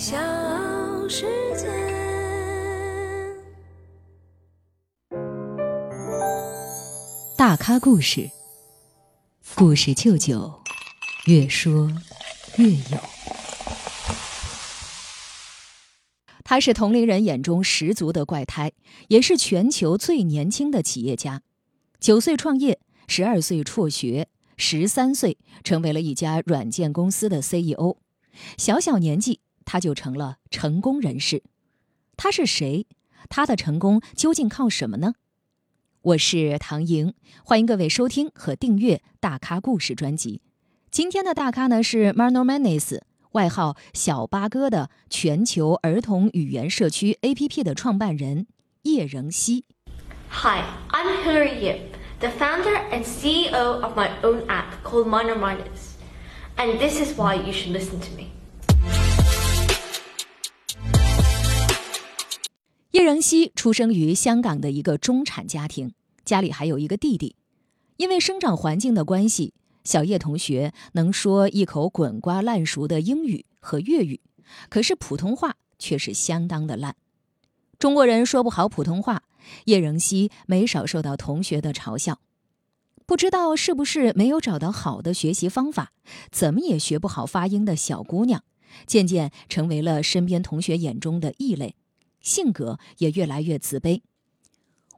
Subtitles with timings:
[0.00, 0.16] 小
[1.10, 1.26] 世
[1.58, 1.68] 界。
[7.36, 8.30] 大咖故事，
[9.54, 10.62] 故事舅舅，
[11.26, 11.92] 越说
[12.56, 12.98] 越有。
[16.44, 18.72] 他是同龄人眼中十足的怪胎，
[19.08, 21.42] 也是全球最年轻的企业家。
[22.00, 27.98] 九岁创业，十二岁辍学，十三岁成为了一家软件公司的 CEO。
[28.56, 29.40] 小小年纪。
[29.72, 31.44] 他就成了成功人士，
[32.16, 32.88] 他是谁？
[33.28, 35.12] 他的成功究竟靠什么呢？
[36.02, 40.42] 我是唐莹，欢迎各位收听和订阅《大咖故事》专辑。
[40.90, 48.48] 今天的大咖呢是 Marno Manis，外号小八哥的全球儿童语言社区 APP 的创办人
[48.82, 49.66] 叶仍希。
[50.30, 51.78] Hi, I'm Hilary Yip,
[52.18, 55.94] the founder and CEO of my own app called Marno Manis,
[56.56, 58.32] and this is why you should listen to me.
[62.92, 65.92] 叶仍希出生于香港的一个中产家庭，
[66.24, 67.36] 家里还有一个弟弟。
[67.98, 74.20] 因为生长环境的关系，小叶同学能说一口滚瓜烂熟的英语和粤语，
[74.68, 76.96] 可是普通话却是相当的烂。
[77.78, 79.22] 中国人说不好普通话，
[79.66, 82.18] 叶仍希没少受到同学的嘲笑。
[83.06, 85.92] 不知道是不是没有找到好的学习方法，
[86.32, 88.42] 怎么也学不好发音的小姑娘，
[88.86, 91.76] 渐渐成为了身边同学眼中的异类。
[92.20, 94.00] 性格也越来越自卑。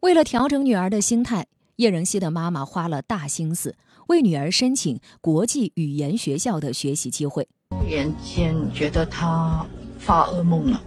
[0.00, 3.76] 为了调整女儿的心态，叶仁熙的妈妈花了大心思
[4.08, 7.46] 为女儿申请国际语言学校的学习机会。
[7.86, 9.64] 原先觉得她
[9.98, 10.82] 发噩梦了，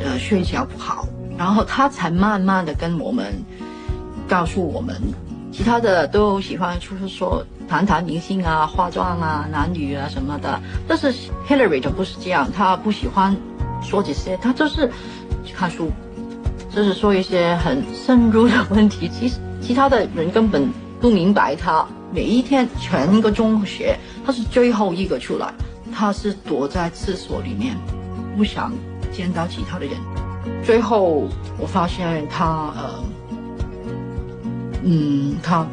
[0.00, 1.06] 呃，睡觉不好，
[1.36, 3.34] 然后她才慢慢的跟我们
[4.28, 5.00] 告诉我们，
[5.52, 11.12] 其他的都喜欢就是说谈谈明星啊、化妆啊、男女啊什么的，但是
[11.46, 13.36] Hillary 就不是这样，她不喜欢
[13.82, 14.90] 说这些，他就是
[15.44, 15.54] 去。
[15.58, 15.90] 看书，
[16.70, 19.08] 就是说一些很深入的问题。
[19.08, 21.84] 其实其他的人根本不明白他。
[22.12, 25.52] 每一天全个中学，他是最后一个出来，
[25.92, 27.76] 他是躲在厕所里面，
[28.36, 28.72] 不想
[29.12, 29.96] 见到其他的人。
[30.64, 31.26] 最后
[31.58, 33.02] 我发现他呃，
[34.84, 35.66] 嗯，他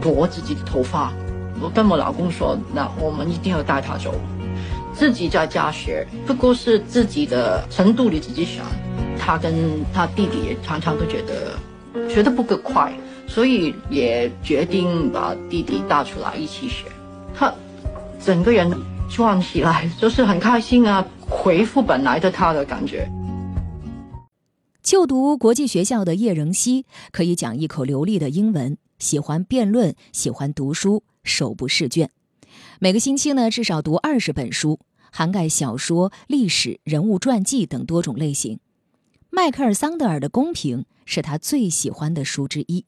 [0.00, 1.12] 夺自己的头发。
[1.60, 4.14] 我跟我老公说，那我们一定要带他走。
[4.96, 8.64] 自己在家学，不过是自己的程度你自己选。
[9.18, 9.52] 他跟
[9.92, 11.58] 他弟弟常常都觉得
[12.08, 12.92] 学的不够快，
[13.28, 16.86] 所以也决定把弟弟带出来一起学。
[17.34, 17.52] 他
[18.24, 18.70] 整个人
[19.10, 23.06] 转起来就是很开心啊，恢复本来的他的感觉。
[24.82, 32.08] 就读国际学校的叶仍希可以讲一口流利的英文，喜欢辩论，喜欢读书，手不释卷。
[32.78, 38.60] 每个星期呢，至少读二十本书，涵盖小说、历史、人物传记等多种类型。
[39.30, 42.84] 迈克尔·桑德尔的《公平》是他最喜欢的书之一。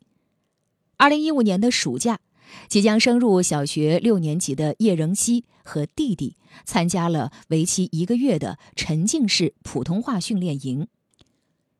[0.98, 2.20] 二零一五年的暑假，
[2.68, 10.86] 即将升入小学六年级的叶仍希和弟弟参加了为期一个月的沉浸式普通话训练营。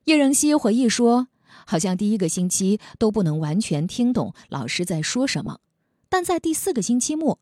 [0.05, 1.29] 叶仍希回忆说
[1.67, 5.61] ：“好像第一个星期都不能完全听懂老师在说什么，
[6.09, 7.39] 但在第四个星期末，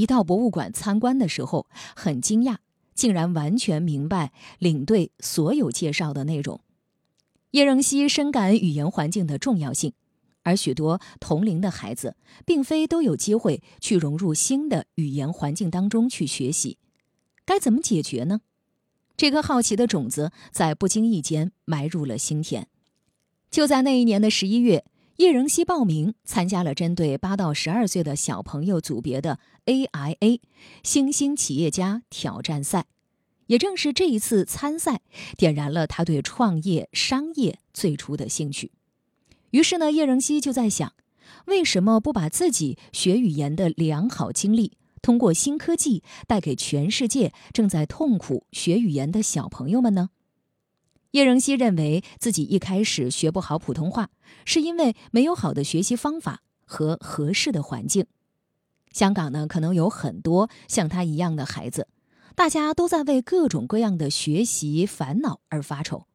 [0.00, 2.56] 一到博物馆参观的时候，很惊讶。”
[2.92, 6.60] 竟然完全明白领队所有介绍的内容。
[7.52, 9.94] 叶仍希深感语言环境的重要性，
[10.42, 16.76] 而许多同龄的孩子并非都有机会去融入新的语言环境当中去学习。
[17.46, 18.42] 该怎么解决呢？
[19.16, 22.68] 这颗好奇的种子在不经意间埋入了心田。
[23.50, 24.84] 就在那一年的十一月，
[25.20, 30.40] 叶仍希报名参加了针对八到十二岁的小朋友组别的 AIA
[30.82, 32.86] 新兴企业家挑战赛。
[33.44, 35.02] 也正是这一次参赛，
[35.36, 38.72] 点燃了他对创业商业最初的兴趣。
[39.50, 40.94] 于是呢，叶仍希就在想，
[41.44, 50.08] 为什么不把自己学语言的良好经历，通过新科技带给全世界正在痛苦学语言的小朋友们呢？
[51.12, 54.10] 叶仍希认为自己一开始学不好普通话，
[54.44, 58.06] 是因为没有好的学习方法和合适的环境。
[58.92, 61.88] 香港呢，可能有很多像他一样的孩子。
[62.36, 66.06] 大家都在为各种各样的学习烦恼而发愁，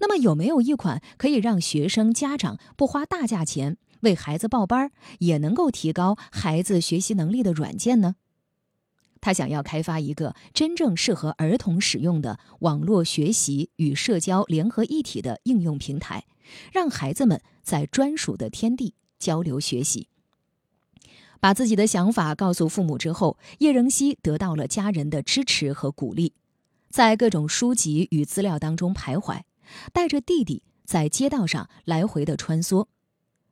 [0.00, 8.14] 那么有没有一款可以让学生家长不花大价钱为孩子报班，也能够提高孩子学习能力的软件呢？
[9.26, 16.26] 他想要开发一个真正适合儿童使用的网络学习与社交联合一体的应用平台，
[16.72, 20.06] 让孩子们在专属的天地交流学习。
[21.40, 26.32] 把自己的想法告诉父母之后，叶仍希得到了家人的支持和鼓励。
[26.88, 29.40] 在各种书籍与资料当中徘徊，
[29.92, 32.86] 带着弟弟在街道上来回的穿梭。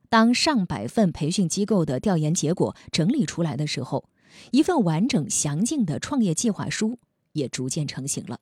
[0.07, 4.07] 当上百份培训机构的调研结果整理出来的时候，
[4.51, 6.99] 一份完整详尽的创业计划书
[7.33, 8.39] 也逐渐成型了。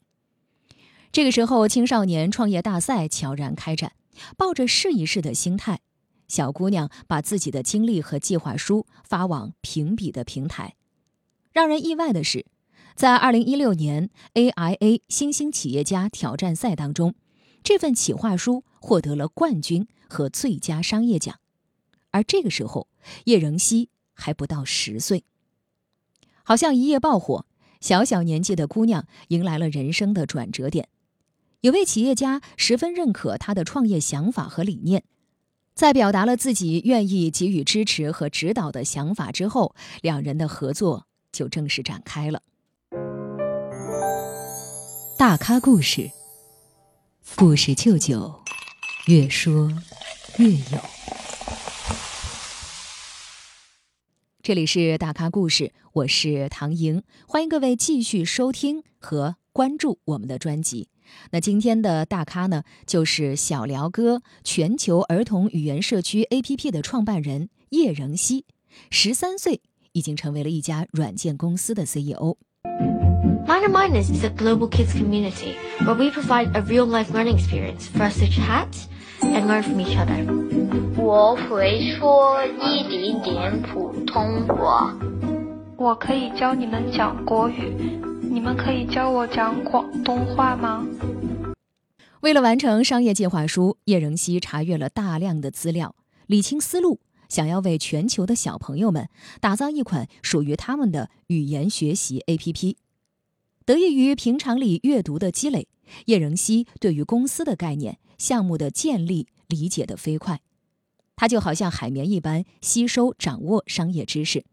[1.12, 3.94] 这个时候，青少年创业大赛悄然开展，
[4.36, 5.82] 抱着试一试的心态，
[6.28, 10.76] 小姑娘把自己的经历和计划书发往评比的平台。
[11.52, 12.48] 让人意外的是，
[12.96, 17.14] 在2016年 AIA 新兴企业家挑战赛当中，
[17.64, 21.40] 这份企划书获得了冠军和最佳商业奖。
[22.10, 22.88] 而这个时候，
[23.26, 25.26] 叶仍希还不到十岁。
[26.44, 27.46] 好像一夜爆火，
[27.80, 30.90] 小小年纪的姑娘迎来了人生的转折点。
[31.62, 35.04] 有位企业家十分认可她的创业想法和理念，
[35.74, 42.42] 在表达了自己愿意给予支持和指导的想法之后，两人的合作就正式展开了。
[45.18, 46.12] 大咖故事，
[47.38, 48.34] 故事舅舅，
[49.08, 49.72] 越说
[50.38, 51.23] 越有。
[54.44, 60.90] 这里是大咖故事，我是唐莹，欢迎各位继续收听和关注我们的专辑。
[61.32, 68.44] 那今天的大咖呢，就是小聊哥全球儿童语言社区 APP 的创办人叶仍希，
[68.90, 69.62] 十三岁
[69.94, 72.36] 已经成为了一家软件公司的 CEO。
[73.48, 75.56] Minor Minus is a global kids community
[75.86, 78.68] where we provide a real-life learning experience for us to chat
[79.32, 80.26] and learn from each other.
[80.98, 84.98] 我会说一点点普通话。
[85.78, 90.86] 我可以教你们讲国语，你们可以教我讲广东话吗？
[92.22, 95.94] 为了完成商业计划书，叶仍希查阅了大量的资料，
[96.28, 99.10] 理清思路，想要为全球的小朋友们
[99.42, 102.76] 打造一款属于他们的语言学习 APP。
[103.66, 105.68] 得益于平常里阅读的积累，
[106.06, 110.40] 叶仍希对于公司的概念、项目的建立理解的飞快。
[111.18, 114.46] 他就好像海绵一般吸收掌握商业知识，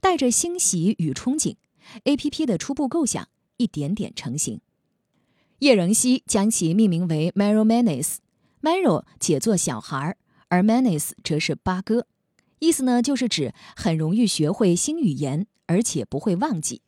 [0.00, 1.56] 带着欣喜与憧憬
[2.04, 2.44] ，A.P.P.
[2.44, 3.26] 的初步构想
[3.56, 4.60] 一点点成型。
[5.60, 10.14] 叶仍希将其命名为 Maro Manis，Maro 解作小孩，
[10.48, 12.06] 而 Manis 则是八哥，
[12.58, 16.82] 意思呢就是指很容易学会新语言，而且不会忘记。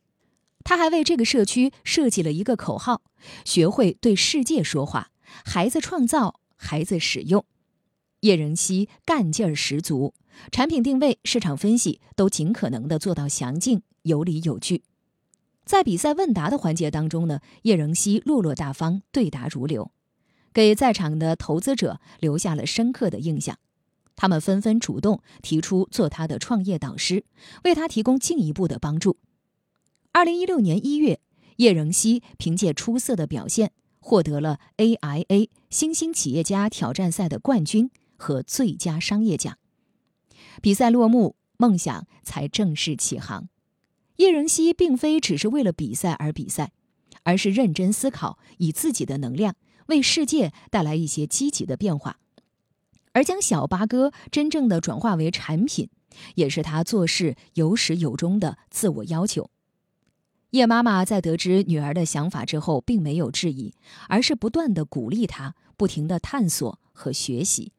[0.63, 3.01] 他还为这个社区设计了一个口号：
[3.43, 5.09] 学会对世界说话，
[5.45, 7.45] 孩子创造，孩子使用。
[8.21, 10.13] 叶仍希干劲儿十足，
[10.51, 14.83] 产品定位、市场分析都尽可能的做到详尽、有理有据。
[15.63, 19.91] 在比赛问答的环节当中呢，叶仍希落落大方，对答如流，
[20.51, 23.57] 给在场的投资者留下了深刻的印象。
[24.15, 27.23] 他们纷纷主动提出做他的创业导师，
[27.63, 29.17] 为他提供进一步的帮助。
[30.11, 31.21] 二零一六年一月，
[31.55, 33.71] 叶仍希凭借出色的表现，
[34.09, 37.91] 获得了 AIA 新兴企业家挑战赛的冠军。
[38.21, 39.57] 和最佳商业奖。
[40.61, 43.47] 比赛落幕，梦想才正式起航。
[44.17, 46.73] 叶仁熙并非只是为了比赛而比赛，
[47.23, 52.19] 而是认真思考，以自己的能量为世界带来一些积极的变化。
[53.13, 55.89] 而将小八哥真正的转化为产品，
[56.35, 59.49] 也是他做事有始有终的自我要求。
[60.51, 63.73] 叶妈妈在得知女儿的想法之后，并没有质疑，
[64.07, 67.71] 而是不断的鼓励她，不停的探索和学习。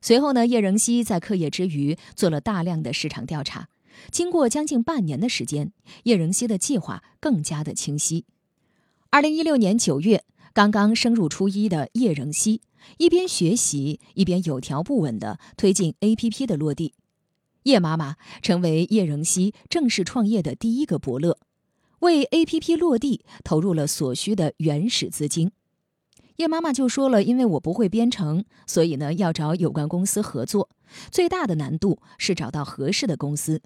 [0.00, 3.68] 随后呢，叶仍希在课业之余做了大量的市场调查。
[4.12, 5.72] 经过将近半年的时间，
[6.04, 8.26] 叶仍希的计划更加的清晰。
[9.10, 12.60] 二零一六年九月，刚刚升入初一的叶仍希
[12.98, 16.92] 一边学习，一边有条不紊地推进 APP 的落地。
[17.64, 21.38] 叶妈妈成为叶仍希正式创业的第一个伯乐，
[22.00, 25.52] 为 APP 落地投入了所需的原始资金。
[26.36, 30.68] 叶妈妈就说了：“因为我不会编程，所以呢要找有关公司合作。
[31.10, 33.60] 最大的难度是找到合适的公司。”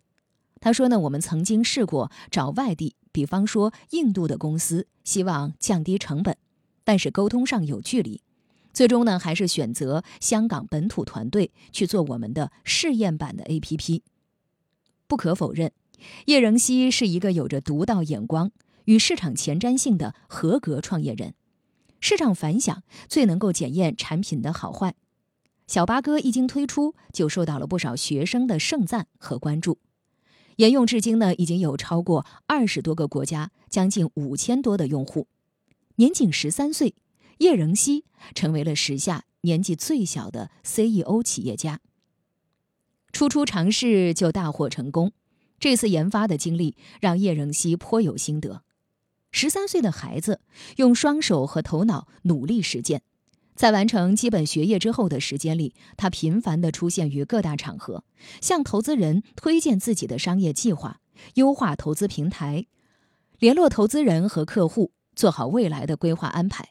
[0.58, 6.36] 她说：“呢，我们曾经试过找外地，比方说印度的公司，希望降低成本，
[6.82, 8.22] 但是沟通上有距离。
[8.72, 14.00] 最终呢，还是选择香港本土团队去做我们的试验版的 APP。
[15.06, 15.72] 不可否认，
[16.26, 18.50] 叶仍希是一个有着独到眼光
[18.86, 21.34] 与市场前瞻性的合格创业人。”
[22.00, 24.94] 市场反响最能够检验产品的好坏。
[25.68, 29.78] 小八哥一经推出，就受到了不少学生的盛赞和关注。
[30.56, 35.28] 沿用至今呢，已经有超过二十多个国家，将近五千多的用户。
[35.96, 36.94] 年仅十三岁，
[37.38, 38.04] 叶仍希
[38.34, 41.80] 成为了时下年纪最小的 CEO 企业家。
[43.12, 45.12] 初初尝试就大获成功，
[45.62, 48.64] 这次研发的经历让叶仍希颇有心得。
[49.30, 50.40] 十三岁的孩子
[50.74, 53.02] 用双手和头脑努力实践，
[53.54, 58.02] 在完成基本学业之后的时间里，他频繁地出现于各大场合，
[58.40, 60.98] 向投资人推荐自己的商业计划，
[61.34, 62.66] 优化投资平台，
[63.38, 66.70] 联络投资人和客户，做好未来的规划安排。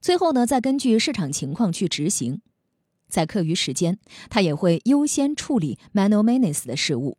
[0.00, 2.42] 最后呢，再根据市场情况去执行。
[3.08, 7.18] 在课余时间，他也会优先处理 Mano Manis 的事务。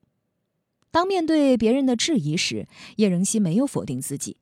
[0.96, 4.38] 当面对别人的质疑时，叶仁熙没有否定自己，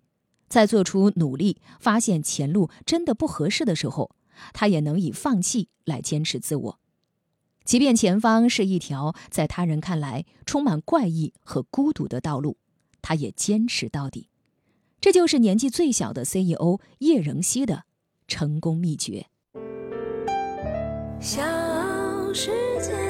[0.47, 4.11] 在做出努力、发现前路真的不合适的时候，
[4.53, 6.79] 他也能以放弃来坚持自我。
[7.65, 12.57] 即便前方是一条在他人看来充满怪异和孤独的道路，
[13.01, 14.27] 他也坚持到底。
[15.01, 17.85] 这就是年纪最小的 CEO 叶仁熙的
[18.27, 19.25] 成功秘诀。
[21.19, 21.41] 小
[22.31, 23.02] 世界。